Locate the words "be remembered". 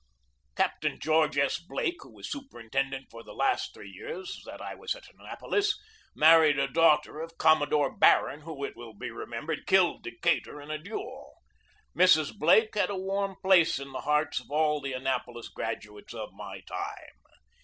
8.95-9.67